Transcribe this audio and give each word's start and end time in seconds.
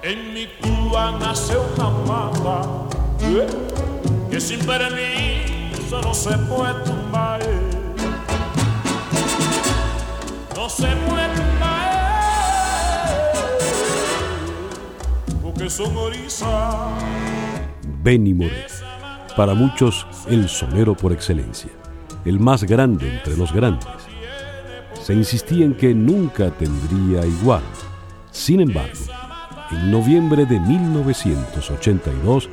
En 0.00 0.32
mi 0.32 0.46
Cuba 0.60 1.18
nace 1.18 1.56
una 1.58 1.90
mata 1.90 2.62
eh, 3.20 3.48
que 4.30 4.40
sin 4.40 4.60
permiso 4.60 6.00
no 6.00 6.14
se 6.14 6.38
puede 6.38 6.84
tumbar. 6.84 7.40
No 10.54 10.68
se 10.68 10.86
puede 10.86 11.34
tumbar 11.34 11.88
porque 15.42 15.68
son. 15.68 15.92
Benny 18.00 18.34
Moré, 18.34 18.66
para 19.36 19.54
muchos 19.54 20.06
el 20.28 20.48
sonero 20.48 20.96
por 20.96 21.12
excelencia, 21.12 21.72
el 22.24 22.38
más 22.38 22.62
grande 22.62 23.16
entre 23.16 23.36
los 23.36 23.52
grandes. 23.52 23.88
Se 25.02 25.12
insistía 25.12 25.64
en 25.64 25.74
que 25.74 25.92
nunca 25.92 26.52
tendría 26.52 27.26
igual. 27.26 27.62
Sin 28.30 28.60
embargo, 28.60 29.17
en 29.70 29.90
noviembre 29.90 30.46
de 30.46 30.58
1982 30.60 32.48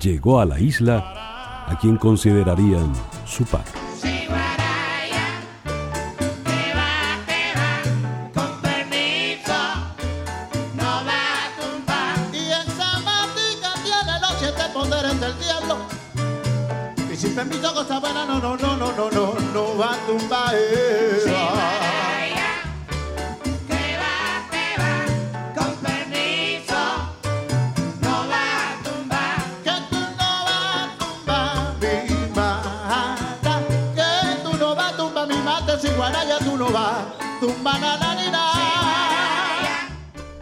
llegó 0.00 0.40
a 0.40 0.44
la 0.44 0.60
isla 0.60 1.64
a 1.66 1.78
quien 1.80 1.96
considerarían 1.96 2.92
su 3.26 3.44
padre. 3.44 3.72
Y 20.02 20.26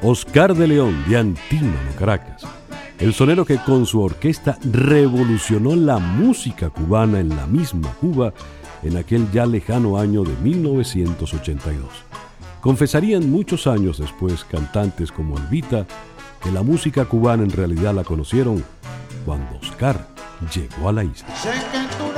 Oscar 0.05 0.55
de 0.55 0.67
León 0.67 1.05
de 1.09 1.17
Antímano, 1.17 1.79
Caracas, 1.97 2.43
el 2.99 3.15
sonero 3.15 3.45
que 3.45 3.59
con 3.59 3.87
su 3.87 4.01
orquesta 4.01 4.59
revolucionó 4.65 5.77
la 5.77 5.99
música 5.99 6.71
cubana 6.71 7.21
en 7.21 7.29
la 7.29 7.47
misma 7.47 7.93
Cuba 8.01 8.33
en 8.83 8.97
aquel 8.97 9.31
ya 9.31 9.47
lejano 9.47 9.99
año 9.99 10.25
de 10.25 10.35
1982. 10.43 11.89
Confesarían 12.61 13.31
muchos 13.31 13.67
años 13.67 13.99
después 13.99 14.45
cantantes 14.45 15.13
como 15.13 15.37
Elvita 15.39 15.87
que 16.43 16.51
la 16.51 16.63
música 16.63 17.05
cubana 17.05 17.45
en 17.45 17.51
realidad 17.51 17.95
la 17.95 18.03
conocieron 18.03 18.65
cuando 19.25 19.57
Oscar 19.59 20.09
llegó 20.53 20.89
a 20.89 20.93
la 20.93 21.05
isla. 21.05 21.35
Sé 21.37 21.51
que 21.71 21.97
tú 21.97 22.12